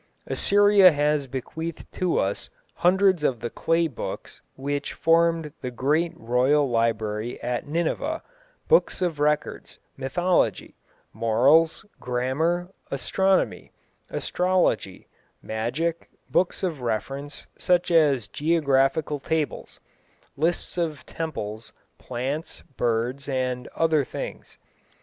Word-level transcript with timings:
Assyria 0.25 0.91
has 0.91 1.27
bequeathed 1.27 1.85
to 1.91 2.17
us 2.17 2.49
hundreds 2.77 3.23
of 3.23 3.39
the 3.39 3.51
clay 3.51 3.87
books 3.87 4.41
which 4.55 4.93
formed 4.93 5.53
the 5.61 5.69
great 5.69 6.11
royal 6.17 6.67
library 6.67 7.39
at 7.43 7.67
Nineveh, 7.67 8.23
books 8.67 9.03
of 9.03 9.19
records, 9.19 9.77
mythology, 9.97 10.73
morals, 11.13 11.85
grammar, 11.99 12.71
astronomy, 12.89 13.73
astrology, 14.09 15.07
magic; 15.43 16.09
books 16.31 16.63
of 16.63 16.81
reference, 16.81 17.45
such 17.55 17.91
as 17.91 18.27
geographical 18.27 19.19
tables, 19.19 19.79
lists 20.35 20.79
of 20.79 21.05
temples, 21.05 21.73
plants, 21.99 22.63
birds, 22.75 23.29
and 23.29 23.67
other 23.75 24.03
things. 24.03 24.57